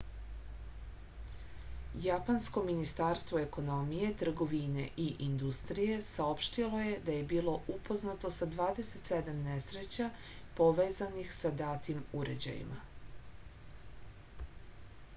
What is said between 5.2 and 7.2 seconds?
industrije saopštilo je da